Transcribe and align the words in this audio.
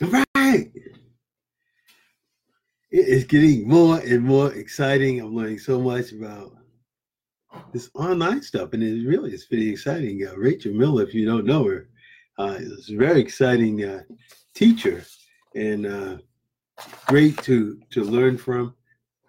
Right. 0.00 0.70
It 2.90 3.06
is 3.06 3.24
getting 3.24 3.68
more 3.68 3.98
and 3.98 4.22
more 4.22 4.52
exciting. 4.54 5.20
I'm 5.20 5.34
learning 5.34 5.58
so 5.58 5.80
much 5.80 6.12
about 6.12 6.56
this 7.72 7.90
online 7.94 8.42
stuff, 8.42 8.72
and 8.72 8.82
it 8.82 9.06
really 9.06 9.32
is 9.32 9.44
pretty 9.44 9.70
exciting. 9.70 10.26
Uh, 10.26 10.34
Rachel 10.36 10.72
Miller, 10.72 11.02
if 11.02 11.14
you 11.14 11.26
don't 11.26 11.44
know 11.44 11.64
her, 11.64 11.88
uh, 12.38 12.56
is 12.58 12.90
a 12.90 12.96
very 12.96 13.20
exciting 13.20 13.84
uh, 13.84 14.02
teacher 14.54 15.04
and 15.54 15.86
uh, 15.86 16.16
great 17.06 17.36
to 17.42 17.78
to 17.90 18.02
learn 18.02 18.38
from. 18.38 18.74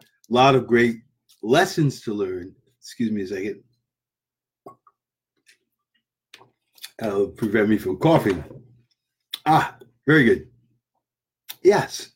A 0.02 0.34
lot 0.34 0.56
of 0.56 0.68
great 0.68 1.02
lessons 1.44 2.02
to 2.02 2.14
learn. 2.14 2.56
Excuse 2.80 3.12
me 3.12 3.24
a 3.24 3.28
second. 3.28 3.64
Uh, 7.02 7.26
prevent 7.36 7.70
me 7.70 7.78
from 7.78 7.98
coughing. 7.98 8.44
Ah, 9.46 9.76
very 10.06 10.24
good. 10.24 10.51
Yes. 11.62 12.12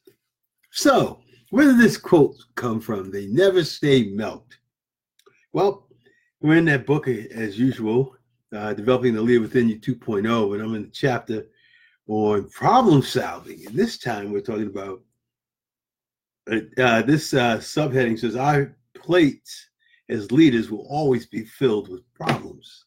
So, 0.71 1.21
where 1.51 1.65
did 1.65 1.79
this 1.79 1.97
quote 1.97 2.35
come 2.55 2.81
from? 2.81 3.11
They 3.11 3.27
never 3.27 3.63
stay 3.63 4.09
melt. 4.09 4.57
Well, 5.53 5.87
we're 6.41 6.57
in 6.57 6.65
that 6.65 6.85
book 6.85 7.07
as 7.07 7.57
usual, 7.57 8.15
uh, 8.53 8.73
developing 8.73 9.13
the 9.13 9.21
leader 9.21 9.41
within 9.41 9.69
you 9.69 9.79
2.0, 9.79 10.53
and 10.53 10.63
I'm 10.63 10.75
in 10.75 10.83
the 10.83 10.89
chapter 10.89 11.45
on 12.07 12.49
problem 12.49 13.01
solving. 13.01 13.65
And 13.65 13.75
this 13.75 13.97
time 13.97 14.31
we're 14.31 14.41
talking 14.41 14.67
about 14.67 15.01
uh, 16.51 16.59
uh, 16.77 17.01
this 17.01 17.33
uh, 17.33 17.57
subheading 17.57 18.19
says 18.19 18.35
our 18.35 18.75
plates 18.93 19.69
as 20.09 20.31
leaders 20.31 20.69
will 20.69 20.85
always 20.87 21.25
be 21.25 21.43
filled 21.43 21.89
with 21.89 22.01
problems. 22.13 22.85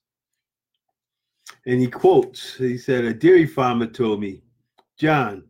And 1.66 1.80
he 1.80 1.88
quotes, 1.88 2.54
he 2.56 2.78
said, 2.78 3.04
A 3.04 3.12
dairy 3.12 3.46
farmer 3.46 3.86
told 3.86 4.20
me, 4.20 4.42
John, 4.98 5.44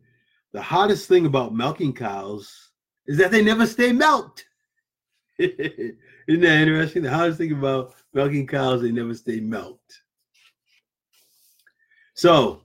the 0.53 0.61
hardest 0.61 1.07
thing 1.07 1.25
about 1.25 1.53
milking 1.53 1.93
cows 1.93 2.71
is 3.05 3.17
that 3.17 3.31
they 3.31 3.43
never 3.43 3.65
stay 3.65 3.91
milked. 3.91 4.45
Isn't 5.39 5.97
that 6.27 6.61
interesting? 6.61 7.03
The 7.03 7.13
hardest 7.13 7.37
thing 7.37 7.51
about 7.51 7.93
milking 8.13 8.47
cows, 8.47 8.81
they 8.81 8.91
never 8.91 9.13
stay 9.13 9.39
milked. 9.39 10.01
So, 12.13 12.61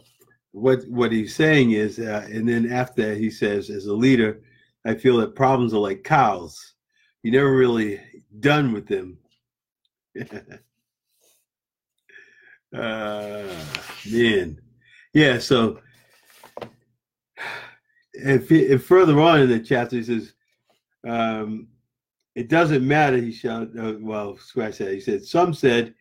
what 0.53 0.85
what 0.89 1.13
he's 1.13 1.35
saying 1.35 1.73
is, 1.73 1.99
uh, 1.99 2.27
and 2.31 2.49
then 2.49 2.73
after 2.73 3.15
he 3.15 3.31
says, 3.31 3.71
as 3.71 3.87
a 3.87 3.95
leader, 3.95 4.41
I 4.85 4.95
feel 4.95 5.17
that 5.19 5.35
problems 5.35 5.73
are 5.73 5.79
like 5.79 6.05
cows. 6.05 6.75
You're 7.23 7.35
never 7.35 7.57
really 7.57 8.01
done 8.41 8.73
with 8.73 8.87
them. 8.87 9.19
uh, 12.77 13.45
man, 14.11 14.61
yeah. 15.13 15.39
So, 15.39 15.81
if, 18.31 18.51
if 18.51 18.85
further 18.85 19.21
on 19.21 19.41
in 19.41 19.49
the 19.49 19.61
chapter, 19.61 19.97
he 19.97 20.03
says, 20.03 20.35
um, 21.07 21.69
"It 22.35 22.49
doesn't 22.49 22.87
matter." 22.87 23.17
He 23.17 23.33
shouted. 23.33 23.79
Uh, 23.79 23.95
well, 24.01 24.37
scratch 24.37 24.79
that. 24.79 24.93
He 24.93 25.01
said, 25.01 25.25
"Some 25.25 25.55
said, 25.55 25.95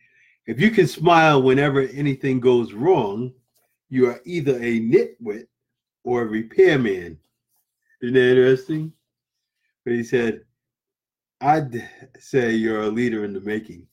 if 0.46 0.60
you 0.60 0.70
can 0.70 0.86
smile 0.86 1.42
whenever 1.42 1.80
anything 1.80 2.40
goes 2.40 2.72
wrong." 2.72 3.32
you 3.94 4.08
are 4.08 4.20
either 4.24 4.56
a 4.56 4.80
nitwit 4.80 5.46
or 6.02 6.22
a 6.22 6.26
repairman. 6.26 7.16
Isn't 8.02 8.14
that 8.14 8.30
interesting? 8.30 8.92
But 9.84 9.94
he 9.94 10.02
said, 10.02 10.40
I'd 11.40 11.88
say 12.18 12.54
you're 12.54 12.82
a 12.82 12.88
leader 12.88 13.24
in 13.24 13.32
the 13.32 13.40
making. 13.40 13.86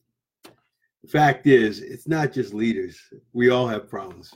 The 1.03 1.07
fact 1.07 1.45
is, 1.45 1.81
it's 1.81 2.07
not 2.07 2.31
just 2.31 2.53
leaders. 2.53 2.99
We 3.33 3.49
all 3.49 3.67
have 3.67 3.89
problems. 3.89 4.33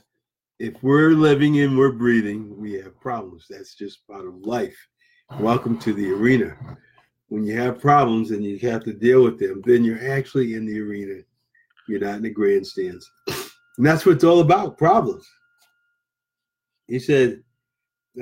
If 0.58 0.82
we're 0.82 1.10
living 1.10 1.60
and 1.60 1.76
we're 1.76 1.92
breathing, 1.92 2.58
we 2.58 2.74
have 2.74 2.98
problems. 3.00 3.46
That's 3.48 3.74
just 3.74 4.06
part 4.06 4.26
of 4.26 4.42
life. 4.42 4.76
Welcome 5.38 5.78
to 5.78 5.92
the 5.92 6.10
arena. 6.12 6.56
When 7.28 7.44
you 7.44 7.58
have 7.58 7.80
problems 7.80 8.30
and 8.30 8.44
you 8.44 8.58
have 8.70 8.84
to 8.84 8.92
deal 8.92 9.22
with 9.22 9.38
them, 9.38 9.62
then 9.66 9.84
you're 9.84 10.12
actually 10.12 10.54
in 10.54 10.64
the 10.64 10.80
arena. 10.80 11.20
You're 11.88 12.00
not 12.00 12.16
in 12.16 12.22
the 12.22 12.30
grandstands. 12.30 13.10
And 13.26 13.86
that's 13.86 14.06
what 14.06 14.16
it's 14.16 14.24
all 14.24 14.40
about 14.40 14.78
problems 14.78 15.26
he 16.88 16.98
said, 16.98 17.42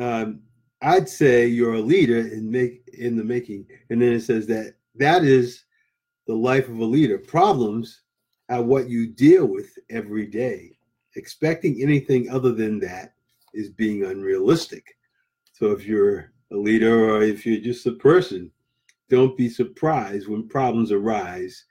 um, 0.00 0.40
I'd 0.82 1.08
say 1.08 1.46
you're 1.46 1.74
a 1.74 1.80
leader 1.80 2.18
in 2.18 2.50
make 2.50 2.82
in 2.98 3.16
the 3.16 3.24
making. 3.24 3.66
And 3.90 4.00
then 4.00 4.12
it 4.12 4.20
says 4.20 4.46
that 4.48 4.74
that 4.96 5.24
is 5.24 5.64
the 6.26 6.34
life 6.34 6.68
of 6.68 6.78
a 6.78 6.84
leader. 6.84 7.18
Problems 7.18 8.02
are 8.48 8.62
what 8.62 8.88
you 8.88 9.06
deal 9.06 9.46
with 9.46 9.70
every 9.90 10.26
day. 10.26 10.72
Expecting 11.16 11.80
anything 11.80 12.28
other 12.30 12.52
than 12.52 12.80
that 12.80 13.14
is 13.52 13.70
being 13.70 14.04
unrealistic. 14.04 14.96
So 15.52 15.70
if 15.70 15.86
you're 15.86 16.32
a 16.52 16.56
leader 16.56 17.10
or 17.10 17.22
if 17.22 17.46
you're 17.46 17.60
just 17.60 17.86
a 17.86 17.92
person, 17.92 18.50
don't 19.08 19.36
be 19.36 19.48
surprised 19.48 20.28
when 20.28 20.48
problems 20.48 20.90
arise. 20.90 21.64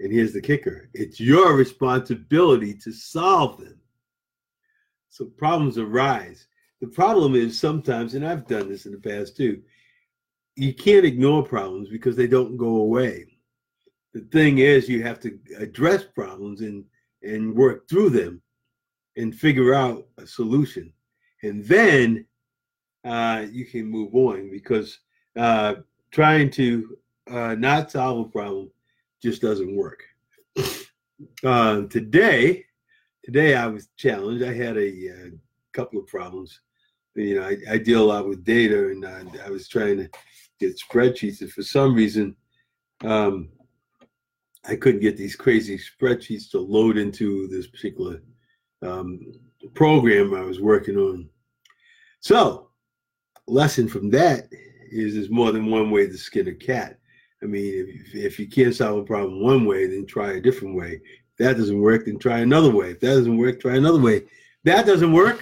And 0.00 0.12
here's 0.12 0.32
the 0.32 0.40
kicker 0.40 0.88
it's 0.94 1.18
your 1.18 1.56
responsibility 1.56 2.74
to 2.74 2.92
solve 2.92 3.58
them. 3.58 3.80
So 5.10 5.24
problems 5.24 5.78
arise. 5.78 6.46
The 6.80 6.86
problem 6.86 7.34
is 7.34 7.58
sometimes, 7.58 8.14
and 8.14 8.24
I've 8.26 8.46
done 8.46 8.68
this 8.68 8.86
in 8.86 8.92
the 8.92 8.98
past 8.98 9.36
too, 9.36 9.62
you 10.54 10.72
can't 10.74 11.04
ignore 11.04 11.42
problems 11.42 11.88
because 11.88 12.14
they 12.14 12.28
don't 12.28 12.56
go 12.56 12.76
away. 12.76 13.26
The 14.14 14.20
thing 14.32 14.58
is, 14.58 14.88
you 14.88 15.02
have 15.02 15.18
to 15.20 15.38
address 15.58 16.04
problems 16.04 16.60
and 16.60 16.84
and 17.22 17.54
work 17.54 17.88
through 17.88 18.10
them 18.10 18.42
and 19.16 19.34
figure 19.34 19.74
out 19.74 20.06
a 20.18 20.26
solution, 20.26 20.92
and 21.42 21.64
then 21.64 22.24
uh, 23.04 23.46
you 23.50 23.64
can 23.64 23.86
move 23.86 24.14
on 24.14 24.50
because 24.50 24.98
uh, 25.36 25.74
trying 26.10 26.50
to 26.50 26.96
uh, 27.30 27.54
not 27.54 27.90
solve 27.90 28.26
a 28.26 28.30
problem 28.30 28.70
just 29.22 29.42
doesn't 29.42 29.74
work. 29.74 30.04
Uh, 31.44 31.82
today, 31.82 32.64
today 33.24 33.56
I 33.56 33.66
was 33.66 33.88
challenged. 33.96 34.44
I 34.44 34.54
had 34.54 34.76
a, 34.76 35.10
uh, 35.10 35.30
couple 35.72 36.00
of 36.00 36.06
problems. 36.06 36.60
You 37.14 37.40
know, 37.40 37.46
I, 37.46 37.56
I, 37.72 37.78
deal 37.78 38.04
a 38.04 38.06
lot 38.12 38.28
with 38.28 38.44
data, 38.44 38.88
and 38.88 39.04
I, 39.04 39.22
I, 39.46 39.50
was 39.50 39.68
trying 39.68 39.96
to 39.98 40.08
get 40.60 40.78
spreadsheets, 40.78 41.40
and 41.40 41.50
for 41.50 41.62
some 41.62 41.94
reason, 41.94 42.36
um, 43.04 43.48
I 44.68 44.76
couldn't 44.76 45.00
get 45.00 45.16
these 45.16 45.34
crazy 45.34 45.78
spreadsheets 45.78 46.50
to 46.50 46.60
load 46.60 46.98
into 46.98 47.48
this 47.48 47.66
particular 47.66 48.22
um, 48.82 49.32
program 49.74 50.34
I 50.34 50.42
was 50.42 50.60
working 50.60 50.98
on. 50.98 51.28
So, 52.20 52.68
lesson 53.46 53.88
from 53.88 54.10
that 54.10 54.48
is 54.90 55.14
there's 55.14 55.30
more 55.30 55.52
than 55.52 55.70
one 55.70 55.90
way 55.90 56.06
to 56.06 56.18
skin 56.18 56.48
a 56.48 56.54
cat. 56.54 56.98
I 57.42 57.46
mean, 57.46 57.86
if, 57.88 58.14
if 58.14 58.38
you 58.38 58.46
can't 58.48 58.74
solve 58.74 58.98
a 58.98 59.04
problem 59.04 59.42
one 59.42 59.64
way, 59.64 59.86
then 59.86 60.06
try 60.06 60.32
a 60.32 60.40
different 60.40 60.76
way 60.76 61.00
If 61.04 61.36
that 61.38 61.56
doesn't 61.56 61.80
work, 61.80 62.04
then 62.04 62.18
try 62.18 62.40
another 62.40 62.70
way. 62.70 62.90
If 62.90 63.00
that 63.00 63.14
doesn't 63.14 63.38
work, 63.38 63.60
try 63.60 63.76
another 63.76 64.00
way. 64.00 64.24
That 64.64 64.86
doesn't 64.86 65.12
work. 65.12 65.40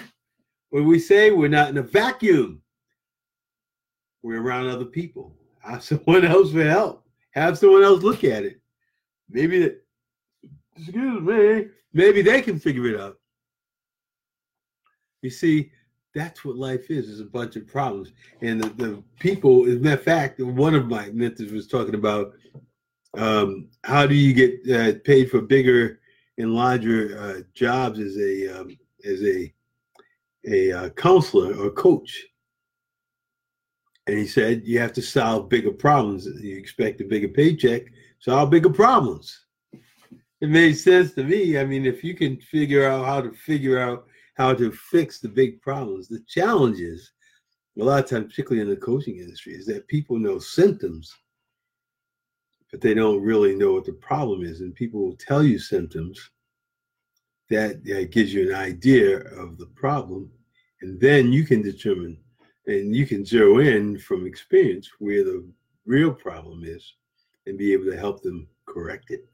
When 0.70 0.87
we 0.87 0.98
say 0.98 1.31
we're 1.31 1.48
not 1.48 1.70
in 1.70 1.78
a 1.78 1.82
vacuum, 1.82 2.60
we're 4.22 4.43
around 4.43 4.69
other 4.69 4.84
people. 4.84 5.34
Ask 5.64 5.88
someone 5.88 6.25
else 6.26 6.53
for 6.53 6.64
help. 6.64 7.04
Have 7.31 7.58
someone 7.58 7.82
else 7.82 8.03
look 8.03 8.22
at 8.25 8.44
it. 8.44 8.60
Maybe 9.28 9.59
that, 9.60 9.82
excuse 10.76 11.22
me, 11.22 11.66
maybe 11.92 12.22
they 12.22 12.42
can 12.42 12.59
figure 12.59 12.87
it 12.87 13.00
out. 13.00 13.16
You 15.22 15.31
see, 15.31 15.70
that's 16.14 16.44
what 16.44 16.56
life 16.56 16.91
is, 16.91 17.09
is 17.09 17.20
a 17.20 17.25
bunch 17.25 17.56
of 17.56 17.66
problems. 17.66 18.12
And 18.41 18.62
the, 18.62 18.69
the 18.70 19.03
people, 19.19 19.64
matter 19.64 19.97
of 19.97 20.03
fact, 20.03 20.41
one 20.41 20.75
of 20.75 20.87
my 20.87 21.10
mentors 21.10 21.53
was 21.53 21.66
talking 21.66 21.94
about 21.94 22.32
um, 23.16 23.69
how 23.84 24.06
do 24.06 24.14
you 24.14 24.32
get 24.32 24.70
uh, 24.75 24.98
paid 25.04 25.31
for 25.31 25.41
bigger 25.41 26.00
and 26.38 26.54
larger 26.54 27.19
uh, 27.19 27.41
jobs 27.54 27.98
as 27.98 28.16
a 28.19 28.60
um, 28.60 28.76
as 29.04 29.22
a 29.22 29.53
a 30.48 30.72
uh, 30.72 30.88
counselor 30.90 31.55
or 31.55 31.70
coach? 31.70 32.25
And 34.06 34.17
he 34.17 34.26
said 34.26 34.62
you 34.64 34.78
have 34.78 34.93
to 34.94 35.02
solve 35.02 35.49
bigger 35.49 35.73
problems. 35.73 36.26
You 36.26 36.56
expect 36.56 37.00
a 37.00 37.05
bigger 37.05 37.28
paycheck, 37.28 37.82
solve 38.26 38.50
bigger 38.50 38.70
problems. 38.70 39.46
It 40.40 40.49
made 40.49 40.73
sense 40.73 41.12
to 41.12 41.23
me. 41.23 41.58
I 41.58 41.64
mean, 41.64 41.87
if 41.87 42.02
you 42.02 42.14
can 42.14 42.40
figure 42.40 42.84
out 42.88 43.06
how 43.06 43.20
to 43.20 43.31
figure 43.31 43.78
out 43.78 44.06
how 44.37 44.52
to 44.52 44.73
fix 44.73 45.20
the 45.20 45.28
big 45.28 45.62
problems, 45.62 46.08
the 46.08 46.20
challenges, 46.26 47.12
a 47.81 47.84
lot 47.84 48.02
of 48.02 48.11
times, 48.11 48.26
particularly 48.26 48.69
in 48.69 48.75
the 48.75 48.84
coaching 48.84 49.19
industry, 49.19 49.52
is 49.52 49.64
that 49.67 49.87
people 49.87 50.19
know 50.19 50.40
symptoms 50.40 51.14
but 52.73 52.81
they 52.81 52.94
don't 52.94 53.23
really 53.23 53.55
know 53.55 53.73
what 53.73 53.84
the 53.84 53.93
problem 53.93 54.43
is. 54.43 54.61
And 54.61 54.75
people 54.75 55.00
will 55.00 55.17
tell 55.17 55.44
you 55.44 55.56
symptoms 55.56 56.31
that, 57.49 57.84
that 57.84 58.11
gives 58.11 58.34
you 58.34 58.50
an 58.50 58.56
idea 58.56 59.19
of 59.19 59.56
the 59.56 59.70
problem. 59.76 60.32
And 60.82 61.00
then 61.00 61.32
you 61.32 61.44
can 61.44 61.62
determine 61.62 62.19
and 62.67 62.94
you 62.94 63.06
can 63.06 63.25
zero 63.25 63.61
in 63.61 64.00
from 64.00 64.26
experience 64.26 64.90
where 64.99 65.23
the 65.23 65.49
real 65.87 66.12
problem 66.12 66.64
is 66.64 66.94
and 67.46 67.58
be 67.58 67.72
able 67.72 67.87
to 67.87 67.96
help 67.96 68.22
them 68.22 68.48
correct 68.66 69.10
it. 69.10 69.26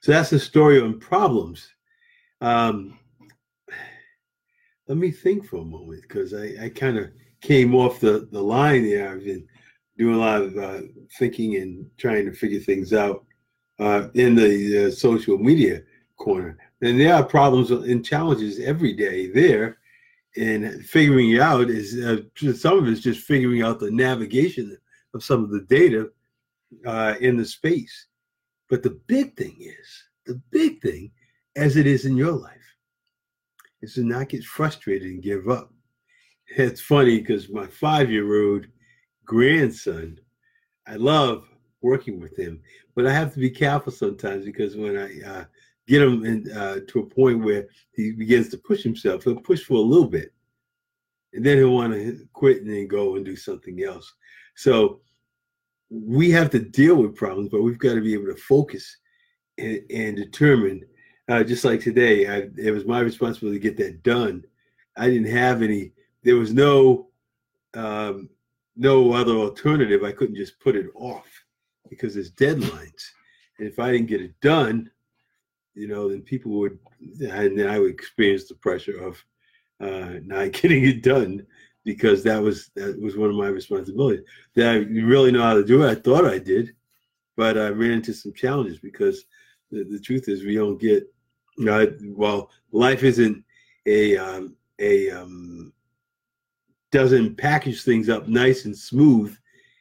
So 0.00 0.12
that's 0.12 0.30
the 0.30 0.38
story 0.38 0.80
on 0.80 1.00
problems. 1.00 1.68
Um, 2.40 2.98
let 4.86 4.96
me 4.96 5.10
think 5.10 5.46
for 5.46 5.58
a 5.58 5.64
moment 5.64 6.02
because 6.02 6.32
I, 6.32 6.54
I 6.64 6.68
kind 6.70 6.98
of 6.98 7.10
came 7.40 7.74
off 7.74 8.00
the, 8.00 8.28
the 8.32 8.40
line 8.40 8.88
there. 8.88 9.10
I've 9.10 9.24
been 9.24 9.46
doing 9.98 10.14
a 10.14 10.18
lot 10.18 10.42
of 10.42 10.56
uh, 10.56 10.80
thinking 11.18 11.56
and 11.56 11.86
trying 11.98 12.24
to 12.24 12.32
figure 12.32 12.60
things 12.60 12.92
out 12.92 13.24
uh, 13.78 14.08
in 14.14 14.34
the 14.34 14.86
uh, 14.86 14.90
social 14.90 15.36
media 15.36 15.82
corner. 16.16 16.56
And 16.80 16.98
there 16.98 17.14
are 17.14 17.24
problems 17.24 17.70
and 17.70 18.04
challenges 18.04 18.60
every 18.60 18.92
day 18.92 19.30
there. 19.30 19.78
And 20.36 20.84
figuring 20.84 21.30
it 21.30 21.40
out 21.40 21.68
is 21.68 21.98
uh, 22.04 22.18
some 22.54 22.78
of 22.78 22.86
it's 22.86 23.00
just 23.00 23.26
figuring 23.26 23.62
out 23.62 23.80
the 23.80 23.90
navigation 23.90 24.76
of 25.14 25.24
some 25.24 25.42
of 25.42 25.50
the 25.50 25.62
data 25.62 26.10
uh, 26.86 27.14
in 27.20 27.36
the 27.36 27.44
space. 27.44 28.06
But 28.68 28.82
the 28.82 29.00
big 29.06 29.36
thing 29.36 29.56
is 29.60 30.08
the 30.26 30.40
big 30.50 30.80
thing, 30.82 31.10
as 31.56 31.76
it 31.76 31.86
is 31.86 32.04
in 32.04 32.16
your 32.16 32.32
life, 32.32 32.76
is 33.80 33.94
to 33.94 34.02
not 34.04 34.28
get 34.28 34.44
frustrated 34.44 35.08
and 35.08 35.22
give 35.22 35.48
up. 35.48 35.72
It's 36.56 36.80
funny 36.80 37.20
because 37.20 37.48
my 37.48 37.66
five 37.66 38.10
year 38.10 38.44
old 38.44 38.66
grandson, 39.24 40.18
I 40.86 40.96
love 40.96 41.48
working 41.80 42.20
with 42.20 42.36
him, 42.36 42.60
but 42.94 43.06
I 43.06 43.12
have 43.12 43.32
to 43.34 43.40
be 43.40 43.50
careful 43.50 43.92
sometimes 43.92 44.44
because 44.44 44.76
when 44.76 44.96
I 44.96 45.28
uh, 45.28 45.44
get 45.86 46.02
him 46.02 46.24
in, 46.24 46.50
uh, 46.52 46.80
to 46.88 47.00
a 47.00 47.06
point 47.06 47.44
where 47.44 47.68
he 47.92 48.12
begins 48.12 48.48
to 48.50 48.58
push 48.58 48.82
himself, 48.82 49.24
he'll 49.24 49.36
push 49.36 49.62
for 49.62 49.74
a 49.74 49.80
little 49.80 50.08
bit, 50.08 50.32
and 51.32 51.44
then 51.44 51.58
he'll 51.58 51.74
want 51.74 51.92
to 51.92 52.26
quit 52.32 52.62
and 52.62 52.70
then 52.70 52.86
go 52.86 53.16
and 53.16 53.24
do 53.24 53.36
something 53.36 53.82
else. 53.82 54.12
So 54.56 55.00
we 55.90 56.30
have 56.30 56.50
to 56.50 56.58
deal 56.58 56.96
with 56.96 57.16
problems, 57.16 57.48
but 57.48 57.62
we've 57.62 57.78
got 57.78 57.94
to 57.94 58.00
be 58.00 58.14
able 58.14 58.26
to 58.26 58.36
focus 58.36 58.96
and, 59.56 59.80
and 59.90 60.16
determine. 60.16 60.84
Uh, 61.28 61.42
just 61.44 61.64
like 61.64 61.80
today, 61.80 62.26
I, 62.26 62.48
it 62.56 62.70
was 62.70 62.86
my 62.86 63.00
responsibility 63.00 63.58
to 63.58 63.62
get 63.62 63.76
that 63.78 64.02
done. 64.02 64.44
I 64.96 65.08
didn't 65.08 65.30
have 65.30 65.62
any. 65.62 65.92
There 66.22 66.36
was 66.36 66.52
no 66.52 67.08
um, 67.74 68.30
no 68.76 69.12
other 69.12 69.32
alternative. 69.32 70.04
I 70.04 70.12
couldn't 70.12 70.36
just 70.36 70.58
put 70.60 70.76
it 70.76 70.86
off 70.94 71.26
because 71.90 72.14
there's 72.14 72.32
deadlines. 72.32 73.10
And 73.58 73.68
if 73.68 73.78
I 73.78 73.92
didn't 73.92 74.06
get 74.06 74.22
it 74.22 74.40
done, 74.40 74.90
you 75.74 75.88
know, 75.88 76.08
then 76.08 76.22
people 76.22 76.52
would, 76.52 76.78
and 77.20 77.58
then 77.58 77.68
I 77.68 77.78
would 77.78 77.90
experience 77.90 78.48
the 78.48 78.54
pressure 78.54 79.00
of 79.00 79.22
uh, 79.80 80.20
not 80.24 80.52
getting 80.52 80.84
it 80.84 81.02
done 81.02 81.46
because 81.88 82.22
that 82.22 82.42
was 82.42 82.70
that 82.74 83.00
was 83.00 83.16
one 83.16 83.30
of 83.30 83.34
my 83.34 83.46
responsibilities. 83.46 84.22
That 84.54 84.74
I 84.74 84.76
really 84.76 85.32
know 85.32 85.40
how 85.40 85.54
to 85.54 85.64
do 85.64 85.82
it. 85.82 85.90
I 85.90 85.94
thought 85.94 86.26
I 86.26 86.38
did, 86.38 86.74
but 87.34 87.56
I 87.56 87.68
ran 87.68 87.92
into 87.92 88.12
some 88.12 88.34
challenges 88.34 88.78
because 88.78 89.24
the, 89.70 89.84
the 89.84 89.98
truth 89.98 90.28
is 90.28 90.44
we 90.44 90.56
don't 90.56 90.78
get. 90.78 91.04
Know, 91.56 91.90
well, 92.02 92.50
life 92.72 93.04
isn't 93.04 93.42
a 93.86 94.18
um, 94.18 94.54
a 94.78 95.10
um, 95.10 95.72
doesn't 96.92 97.36
package 97.38 97.84
things 97.84 98.10
up 98.10 98.28
nice 98.28 98.66
and 98.66 98.76
smooth 98.76 99.34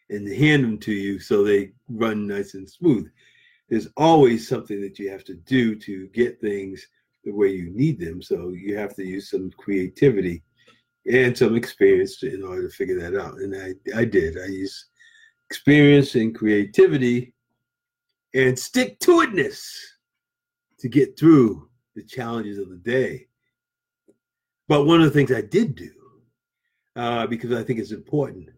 and 0.10 0.34
hand 0.34 0.64
them 0.64 0.78
to 0.78 0.94
you 0.94 1.20
so 1.20 1.44
they 1.44 1.74
run 1.90 2.26
nice 2.26 2.54
and 2.54 2.70
smooth. 2.70 3.12
There's 3.68 3.90
always 3.98 4.48
something 4.48 4.80
that 4.80 4.98
you 4.98 5.10
have 5.12 5.26
to 5.26 5.36
do 5.36 5.76
to 5.76 6.08
get 6.14 6.40
things 6.40 6.88
the 7.26 7.34
way 7.34 7.50
you 7.50 7.70
need 7.70 8.00
them. 8.00 8.22
So 8.22 8.52
you 8.52 8.78
have 8.78 8.96
to 8.96 9.04
use 9.04 9.30
some 9.30 9.52
creativity 9.58 10.42
and 11.12 11.38
some 11.38 11.56
experience 11.56 12.22
in 12.24 12.44
order 12.44 12.68
to 12.68 12.74
figure 12.74 13.00
that 13.00 13.20
out. 13.20 13.36
And 13.36 13.56
I, 13.56 14.00
I 14.00 14.06
did. 14.06 14.38
I 14.38 14.48
used 14.48 14.86
experience 15.50 16.16
and 16.16 16.36
creativity 16.36 17.34
and 18.34 18.58
stick 18.58 19.00
to 19.00 19.22
itness 19.22 19.70
to 20.80 20.90
get 20.90 21.18
through 21.18 21.70
the 21.96 22.04
challenges 22.04 22.58
of 22.58 22.70
the 22.70 22.78
day. 22.78 23.28
But 24.68 24.86
one 24.86 25.00
of 25.00 25.06
the 25.06 25.12
things 25.12 25.32
I 25.32 25.42
did 25.42 25.76
do 25.76 25.90
uh, 26.98 27.28
because 27.28 27.52
I 27.54 27.64
think 27.64 27.80
it's 27.80 27.92
important, 27.92 28.50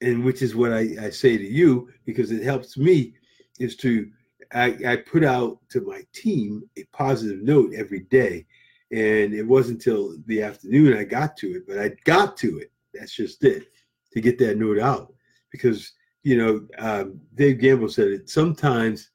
and 0.00 0.24
which 0.24 0.42
is 0.42 0.54
what 0.54 0.72
I, 0.72 0.94
I 1.00 1.10
say 1.10 1.36
to 1.36 1.44
you 1.44 1.88
because 2.04 2.30
it 2.30 2.42
helps 2.42 2.76
me 2.76 3.14
is 3.58 3.76
to 3.76 4.08
I, 4.52 4.76
I 4.86 4.96
put 4.96 5.24
out 5.24 5.58
to 5.70 5.80
my 5.80 6.02
team 6.14 6.62
a 6.76 6.84
positive 6.92 7.42
note 7.42 7.74
every 7.74 8.00
day. 8.00 8.46
And 8.90 9.34
it 9.34 9.46
wasn't 9.46 9.78
until 9.84 10.16
the 10.26 10.42
afternoon 10.42 10.96
I 10.96 11.04
got 11.04 11.36
to 11.38 11.48
it, 11.48 11.66
but 11.66 11.78
I 11.78 11.90
got 12.04 12.36
to 12.38 12.58
it. 12.58 12.72
That's 12.94 13.14
just 13.14 13.44
it 13.44 13.68
to 14.12 14.20
get 14.20 14.38
that 14.38 14.58
note 14.58 14.78
out. 14.78 15.12
Because, 15.52 15.92
you 16.22 16.38
know, 16.38 16.66
um, 16.78 17.20
Dave 17.34 17.60
Gamble 17.60 17.90
said 17.90 18.08
it 18.08 18.30
sometimes 18.30 19.10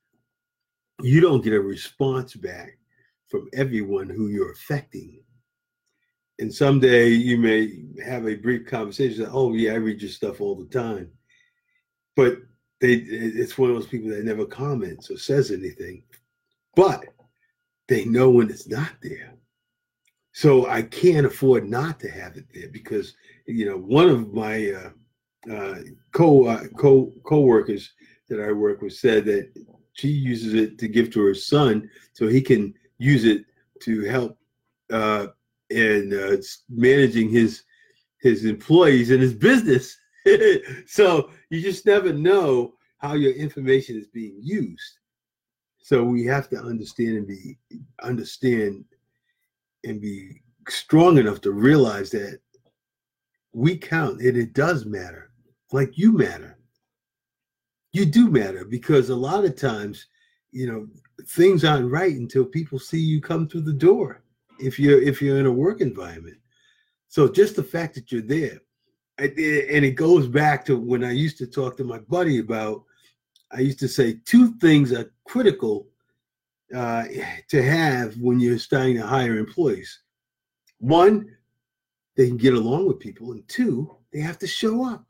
you 1.02 1.22
don't 1.22 1.44
get 1.44 1.54
a 1.54 1.60
response 1.60 2.36
back 2.36 2.78
from 3.28 3.50
everyone 3.54 4.10
who 4.10 4.28
you're 4.28 4.52
affecting 4.52 5.24
and 6.40 6.54
someday 6.54 7.10
you 7.10 7.38
may 7.38 7.86
have 8.04 8.28
a 8.28 8.36
brief 8.36 8.66
conversation. 8.66 9.28
Oh 9.32 9.54
yeah, 9.54 9.74
I 9.74 9.76
read 9.76 10.02
your 10.02 10.12
stuff 10.12 10.42
all 10.42 10.56
the 10.56 10.66
time, 10.66 11.12
but 12.16 12.38
they 12.82 12.96
it's 12.96 13.58
one 13.58 13.70
of 13.70 13.76
those 13.76 13.88
people 13.88 14.10
that 14.10 14.26
never 14.26 14.46
comments 14.46 15.10
or 15.12 15.18
says 15.18 15.52
anything, 15.52 16.04
but 16.76 17.06
they 17.88 18.06
know 18.06 18.30
when 18.30 18.50
it's 18.50 18.68
not 18.68 18.92
there. 19.02 19.33
So 20.34 20.68
I 20.68 20.82
can't 20.82 21.28
afford 21.28 21.70
not 21.70 22.00
to 22.02 22.10
have 22.10 22.38
it 22.38 22.46
there 22.54 22.70
because 22.70 23.16
you 23.46 23.66
know 23.66 23.78
one 23.78 24.10
of 24.10 24.34
my 24.34 24.72
uh, 24.72 25.54
uh, 25.54 25.76
co 26.12 26.46
uh, 26.48 26.64
co 26.78 27.12
co-workers 27.24 27.94
that 28.30 28.42
I 28.42 28.52
work 28.52 28.82
with 28.82 28.94
said 28.94 29.26
that 29.26 29.52
she 29.94 30.08
uses 30.08 30.56
it 30.56 30.80
to 30.80 30.88
give 30.88 31.12
to 31.12 31.24
her 31.24 31.36
son 31.36 31.90
so 32.14 32.28
he 32.28 32.42
can 32.42 32.74
use 32.98 33.26
it 33.26 33.46
to 33.84 34.02
help 34.06 34.38
uh, 34.92 35.28
and 35.70 36.14
uh, 36.14 36.38
managing 36.70 37.30
his 37.30 37.64
his 38.20 38.46
employees 38.46 39.12
and 39.12 39.22
his 39.22 39.36
business. 39.36 39.98
so 40.88 41.30
you 41.50 41.62
just 41.62 41.86
never 41.86 42.12
know 42.12 42.74
how 42.98 43.14
your 43.14 43.34
information 43.34 43.98
is 43.98 44.08
being 44.08 44.40
used. 44.42 45.00
So 45.80 46.04
we 46.04 46.26
have 46.26 46.50
to 46.50 46.58
understand 46.58 47.18
and 47.18 47.28
be 47.28 47.58
understand 48.02 48.86
and 49.84 50.02
be 50.02 50.42
strong 50.68 51.18
enough 51.18 51.42
to 51.42 51.52
realize 51.52 52.10
that 52.12 52.40
we 53.54 53.78
count 53.78 54.22
and 54.22 54.38
it 54.38 54.54
does 54.54 54.86
matter. 54.86 55.32
Like 55.72 55.98
you 55.98 56.12
matter. 56.12 56.58
You 57.92 58.06
do 58.06 58.30
matter 58.30 58.66
because 58.66 59.10
a 59.10 59.16
lot 59.16 59.46
of 59.46 59.56
times, 59.56 60.08
you 60.52 60.68
know, 60.68 60.88
things 61.28 61.64
aren't 61.64 61.92
right 61.92 62.16
until 62.16 62.46
people 62.46 62.80
see 62.80 63.00
you 63.00 63.22
come 63.22 63.48
through 63.48 63.62
the 63.62 63.74
door 63.74 64.24
if 64.60 64.80
you're 64.80 65.02
if 65.02 65.22
you're 65.22 65.40
in 65.40 65.46
a 65.46 65.52
work 65.52 65.82
environment. 65.82 66.38
So 67.08 67.28
just 67.28 67.56
the 67.56 67.64
fact 67.64 67.94
that 67.96 68.12
you're 68.12 68.22
there, 68.22 68.60
and 69.20 69.86
it 69.86 69.96
goes 69.96 70.28
back 70.28 70.66
to 70.66 70.78
when 70.78 71.04
I 71.04 71.12
used 71.12 71.38
to 71.40 71.48
talk 71.48 71.78
to 71.78 71.84
my 71.84 72.00
buddy 72.00 72.40
about. 72.40 72.84
I 73.52 73.60
used 73.60 73.80
to 73.82 73.88
say 73.88 74.20
two 74.26 74.56
things 74.56 74.92
are 74.92 75.14
critical 75.26 75.86
uh, 76.74 77.06
to 77.50 77.62
have 77.64 78.16
when 78.18 78.40
you're 78.40 78.60
starting 78.60 78.98
to 78.98 79.06
hire 79.06 79.38
employees. 79.38 80.00
One, 80.80 81.36
they 82.16 82.28
can 82.28 82.38
get 82.38 82.54
along 82.54 82.88
with 82.88 83.00
people, 83.00 83.32
and 83.32 83.48
two, 83.48 83.96
they 84.12 84.20
have 84.20 84.38
to 84.40 84.48
show 84.48 84.86
up. 84.86 85.06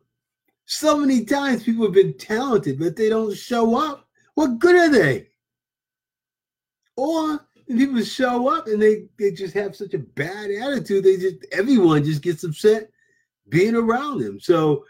So 0.66 0.98
many 0.98 1.26
times 1.26 1.64
people 1.64 1.86
have 1.86 1.94
been 1.94 2.18
talented, 2.18 2.80
but 2.80 2.96
they 2.96 3.10
don't 3.10 3.36
show 3.36 3.76
up. 3.76 4.08
What 4.36 4.60
good 4.60 4.76
are 4.76 4.90
they? 4.90 5.28
Or 6.96 7.46
people 7.68 8.02
show 8.02 8.48
up 8.56 8.68
and 8.68 8.82
they, 8.82 9.06
they 9.20 9.32
just 9.32 9.54
have 9.54 9.76
such 9.76 9.94
a 9.94 10.00
bad 10.00 10.52
attitude. 10.52 11.04
They 11.04 11.18
just 11.18 11.46
everyone 11.52 12.04
just 12.04 12.22
gets 12.22 12.44
upset 12.44 12.90
being 13.50 13.76
around 13.76 14.20
them. 14.20 14.40
So 14.40 14.86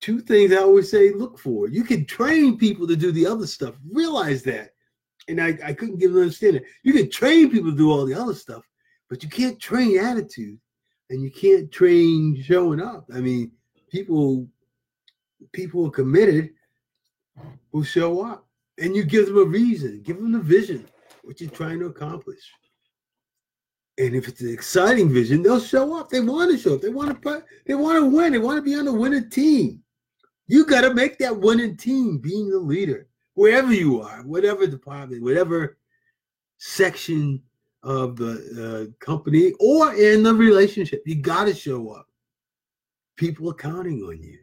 two 0.00 0.20
things 0.20 0.52
I 0.52 0.58
always 0.58 0.90
say 0.90 1.12
look 1.12 1.38
for. 1.38 1.68
You 1.68 1.84
can 1.84 2.04
train 2.04 2.58
people 2.58 2.86
to 2.86 2.96
do 2.96 3.12
the 3.12 3.26
other 3.26 3.46
stuff. 3.46 3.74
Realize 3.90 4.42
that. 4.44 4.74
And 5.28 5.40
I, 5.40 5.56
I 5.64 5.72
couldn't 5.72 5.98
give 5.98 6.12
an 6.12 6.22
understanding. 6.22 6.62
You 6.82 6.92
can 6.92 7.10
train 7.10 7.50
people 7.50 7.70
to 7.70 7.76
do 7.76 7.90
all 7.90 8.04
the 8.04 8.14
other 8.14 8.34
stuff, 8.34 8.62
but 9.08 9.22
you 9.22 9.28
can't 9.28 9.60
train 9.60 9.98
attitude 9.98 10.58
and 11.10 11.22
you 11.22 11.30
can't 11.30 11.70
train 11.70 12.42
showing 12.42 12.80
up. 12.80 13.06
I 13.14 13.20
mean, 13.20 13.52
people 13.90 14.48
people 15.52 15.86
are 15.86 15.90
committed 15.90 16.50
will 17.72 17.82
show 17.82 18.24
up 18.24 18.46
and 18.78 18.96
you 18.96 19.04
give 19.04 19.26
them 19.26 19.38
a 19.38 19.44
reason, 19.44 20.02
give 20.02 20.16
them 20.16 20.34
a 20.34 20.40
vision 20.40 20.86
what 21.22 21.40
you're 21.40 21.50
trying 21.50 21.78
to 21.80 21.86
accomplish. 21.86 22.52
And 23.98 24.14
if 24.14 24.26
it's 24.26 24.40
an 24.40 24.52
exciting 24.52 25.12
vision, 25.12 25.42
they'll 25.42 25.60
show 25.60 25.96
up. 25.96 26.08
They 26.08 26.20
want 26.20 26.50
to 26.50 26.58
show 26.58 26.74
up. 26.74 26.80
They 26.80 26.88
want 26.88 27.22
to 27.22 27.44
they 27.66 27.74
want 27.74 27.98
to 27.98 28.16
win. 28.16 28.32
They 28.32 28.38
want 28.38 28.56
to 28.56 28.62
be 28.62 28.74
on 28.74 28.86
the 28.86 28.92
winning 28.92 29.30
team. 29.30 29.82
You 30.46 30.66
got 30.66 30.80
to 30.82 30.94
make 30.94 31.18
that 31.18 31.38
winning 31.38 31.76
team 31.76 32.18
being 32.18 32.50
the 32.50 32.58
leader, 32.58 33.06
wherever 33.34 33.72
you 33.72 34.00
are, 34.00 34.22
whatever 34.22 34.66
department, 34.66 35.22
whatever 35.22 35.78
section 36.58 37.42
of 37.82 38.16
the 38.16 38.88
uh, 38.92 39.04
company 39.04 39.52
or 39.58 39.94
in 39.94 40.22
the 40.22 40.32
relationship. 40.32 41.02
You 41.04 41.16
got 41.16 41.44
to 41.44 41.54
show 41.54 41.90
up. 41.90 42.06
People 43.16 43.50
are 43.50 43.54
counting 43.54 44.02
on 44.02 44.22
you. 44.22 44.38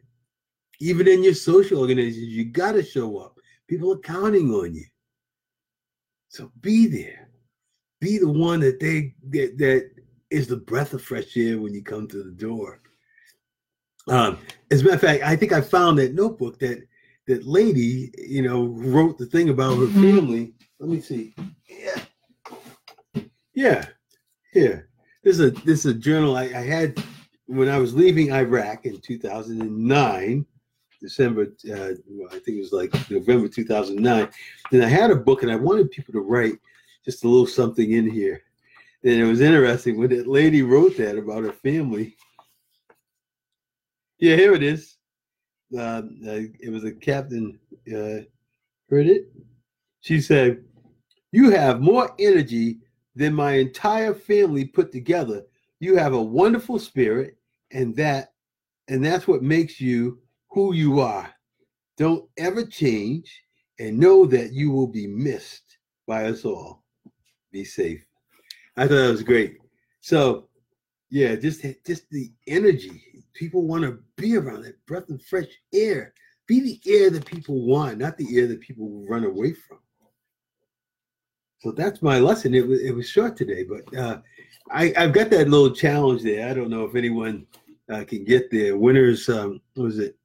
Even 0.80 1.08
in 1.08 1.22
your 1.22 1.34
social 1.34 1.80
organizations, 1.80 2.28
you 2.28 2.44
got 2.46 2.72
to 2.72 2.82
show 2.82 3.18
up. 3.18 3.38
People 3.66 3.92
are 3.92 3.98
counting 3.98 4.50
on 4.52 4.74
you. 4.74 4.86
So 6.28 6.50
be 6.60 6.86
there. 6.86 7.28
Be 8.00 8.18
the 8.18 8.28
one 8.28 8.60
that 8.60 8.80
they 8.80 9.14
that, 9.28 9.58
that 9.58 9.90
is 10.30 10.46
the 10.46 10.56
breath 10.56 10.94
of 10.94 11.02
fresh 11.02 11.36
air 11.36 11.58
when 11.58 11.74
you 11.74 11.82
come 11.82 12.08
to 12.08 12.22
the 12.22 12.30
door. 12.30 12.80
Um, 14.08 14.38
as 14.70 14.80
a 14.80 14.84
matter 14.84 14.94
of 14.94 15.00
fact, 15.00 15.22
I 15.22 15.36
think 15.36 15.52
I 15.52 15.60
found 15.60 15.98
that 15.98 16.14
notebook 16.14 16.58
that 16.60 16.86
that 17.30 17.46
lady, 17.46 18.12
you 18.18 18.42
know, 18.42 18.64
wrote 18.64 19.16
the 19.16 19.26
thing 19.26 19.48
about 19.48 19.78
her 19.78 19.86
mm-hmm. 19.86 20.02
family. 20.02 20.52
Let 20.78 20.90
me 20.90 21.00
see. 21.00 21.34
Yeah, 21.68 22.02
yeah, 23.54 23.86
here. 24.52 24.88
This 25.22 25.38
is 25.38 25.40
a 25.40 25.50
this 25.62 25.84
is 25.84 25.86
a 25.86 25.98
journal 25.98 26.36
I, 26.36 26.44
I 26.44 26.64
had 26.64 27.02
when 27.46 27.68
I 27.68 27.78
was 27.78 27.94
leaving 27.94 28.32
Iraq 28.32 28.86
in 28.86 29.00
2009. 29.00 30.46
December, 31.00 31.44
uh, 31.44 31.94
well, 32.08 32.28
I 32.30 32.38
think 32.40 32.58
it 32.58 32.60
was 32.60 32.72
like 32.72 32.92
November 33.10 33.48
2009. 33.48 34.28
Then 34.70 34.82
I 34.82 34.86
had 34.86 35.10
a 35.10 35.16
book 35.16 35.42
and 35.42 35.50
I 35.50 35.56
wanted 35.56 35.90
people 35.90 36.12
to 36.12 36.20
write 36.20 36.58
just 37.06 37.24
a 37.24 37.28
little 37.28 37.46
something 37.46 37.92
in 37.92 38.10
here. 38.10 38.42
And 39.02 39.14
it 39.14 39.24
was 39.24 39.40
interesting 39.40 39.96
when 39.96 40.10
that 40.10 40.26
lady 40.26 40.60
wrote 40.60 40.98
that 40.98 41.16
about 41.16 41.44
her 41.44 41.52
family. 41.52 42.16
Yeah, 44.18 44.36
here 44.36 44.52
it 44.52 44.62
is. 44.62 44.98
Uh, 45.76 46.02
uh, 46.26 46.42
it 46.60 46.70
was 46.70 46.84
a 46.84 46.92
captain. 46.92 47.58
Uh, 47.88 48.24
heard 48.88 49.06
it? 49.06 49.30
She 50.00 50.20
said, 50.20 50.64
You 51.32 51.50
have 51.50 51.80
more 51.80 52.14
energy 52.18 52.78
than 53.14 53.34
my 53.34 53.52
entire 53.52 54.14
family 54.14 54.64
put 54.64 54.92
together. 54.92 55.42
You 55.78 55.96
have 55.96 56.12
a 56.12 56.22
wonderful 56.22 56.78
spirit, 56.78 57.36
and 57.70 57.94
that 57.96 58.32
and 58.88 59.04
that's 59.04 59.28
what 59.28 59.42
makes 59.42 59.80
you 59.80 60.18
who 60.48 60.74
you 60.74 61.00
are. 61.00 61.32
Don't 61.96 62.28
ever 62.38 62.64
change 62.64 63.42
and 63.78 63.98
know 63.98 64.26
that 64.26 64.52
you 64.52 64.70
will 64.70 64.88
be 64.88 65.06
missed 65.06 65.78
by 66.06 66.24
us 66.26 66.44
all. 66.44 66.82
Be 67.52 67.64
safe. 67.64 68.04
I 68.76 68.82
thought 68.82 68.94
that 68.94 69.10
was 69.10 69.22
great. 69.22 69.58
So, 70.00 70.48
yeah, 71.10 71.34
just 71.34 71.64
just 71.84 72.08
the 72.10 72.32
energy. 72.46 73.02
People 73.34 73.66
want 73.66 73.82
to 73.82 73.98
be 74.16 74.36
around 74.36 74.62
that 74.62 74.84
breath 74.86 75.08
of 75.10 75.22
fresh 75.22 75.48
air. 75.74 76.14
Be 76.46 76.60
the 76.60 76.80
air 76.90 77.10
that 77.10 77.26
people 77.26 77.64
want, 77.66 77.98
not 77.98 78.16
the 78.16 78.38
air 78.38 78.46
that 78.46 78.60
people 78.60 79.04
run 79.08 79.24
away 79.24 79.52
from. 79.52 79.78
So 81.60 81.72
that's 81.72 82.00
my 82.00 82.18
lesson. 82.18 82.54
It 82.54 82.66
was 82.66 82.80
it 82.80 82.92
was 82.92 83.08
short 83.08 83.36
today, 83.36 83.64
but 83.64 83.96
uh, 83.96 84.20
I 84.70 84.92
I've 84.96 85.12
got 85.12 85.30
that 85.30 85.48
little 85.48 85.74
challenge 85.74 86.22
there. 86.22 86.48
I 86.48 86.54
don't 86.54 86.70
know 86.70 86.84
if 86.84 86.94
anyone 86.94 87.46
uh, 87.92 88.04
can 88.04 88.24
get 88.24 88.50
there. 88.50 88.76
Winners, 88.76 89.28
um, 89.28 89.60
what 89.74 89.84
was 89.84 89.98
it? 89.98 90.16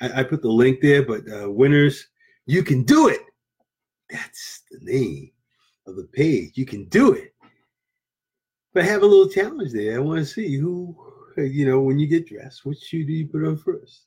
I, 0.00 0.20
I 0.20 0.22
put 0.22 0.42
the 0.42 0.48
link 0.48 0.80
there, 0.80 1.02
but 1.04 1.22
uh, 1.30 1.50
winners, 1.50 2.06
you 2.46 2.62
can 2.62 2.82
do 2.82 3.08
it. 3.08 3.20
That's 4.10 4.62
the 4.70 4.78
name 4.82 5.30
of 5.86 5.96
the 5.96 6.04
page. 6.12 6.52
You 6.54 6.66
can 6.66 6.84
do 6.86 7.12
it. 7.12 7.33
But 8.74 8.84
have 8.86 9.02
a 9.02 9.06
little 9.06 9.28
challenge 9.28 9.72
there. 9.72 9.94
I 9.94 10.00
want 10.00 10.18
to 10.18 10.26
see 10.26 10.56
who, 10.56 10.96
you 11.36 11.64
know, 11.64 11.80
when 11.80 12.00
you 12.00 12.08
get 12.08 12.26
dressed, 12.28 12.66
which 12.66 12.80
shoe 12.80 13.04
do 13.04 13.12
you 13.12 13.28
put 13.28 13.44
on 13.44 13.56
first? 13.56 14.06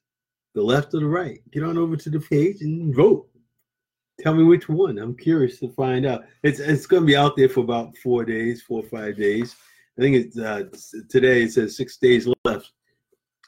The 0.55 0.61
left 0.61 0.93
or 0.93 0.99
the 0.99 1.07
right? 1.07 1.39
Get 1.51 1.63
on 1.63 1.77
over 1.77 1.95
to 1.95 2.09
the 2.09 2.19
page 2.19 2.61
and 2.61 2.93
vote. 2.93 3.29
Tell 4.19 4.33
me 4.33 4.43
which 4.43 4.67
one. 4.67 4.97
I'm 4.97 5.15
curious 5.15 5.59
to 5.59 5.69
find 5.69 6.05
out. 6.05 6.25
It's 6.43 6.59
it's 6.59 6.87
going 6.87 7.03
to 7.03 7.07
be 7.07 7.15
out 7.15 7.37
there 7.37 7.47
for 7.47 7.61
about 7.61 7.95
four 7.97 8.25
days, 8.25 8.61
four 8.61 8.83
or 8.83 8.89
five 8.89 9.15
days. 9.15 9.55
I 9.97 10.01
think 10.01 10.15
it's 10.15 10.37
uh, 10.37 10.63
today. 11.09 11.43
It 11.43 11.53
says 11.53 11.77
six 11.77 11.97
days 11.97 12.27
left. 12.43 12.71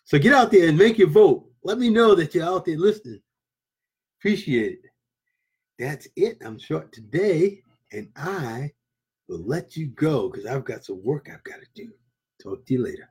So 0.05 0.19
get 0.19 0.33
out 0.33 0.51
there 0.51 0.69
and 0.69 0.77
make 0.77 0.97
your 0.97 1.09
vote. 1.09 1.49
Let 1.63 1.79
me 1.79 1.89
know 1.89 2.15
that 2.15 2.33
you're 2.33 2.45
out 2.45 2.65
there 2.65 2.77
listening. 2.77 3.21
Appreciate 4.19 4.79
it. 4.83 4.89
That's 5.79 6.07
it. 6.15 6.37
I'm 6.45 6.59
short 6.59 6.93
today, 6.93 7.63
and 7.91 8.09
I 8.15 8.71
will 9.29 9.43
let 9.45 9.77
you 9.77 9.87
go 9.87 10.27
because 10.27 10.47
I've 10.47 10.65
got 10.65 10.83
some 10.83 11.01
work 11.03 11.29
I've 11.31 11.43
got 11.43 11.59
to 11.61 11.67
do. 11.75 11.91
Talk 12.41 12.65
to 12.65 12.73
you 12.73 12.83
later. 12.83 13.09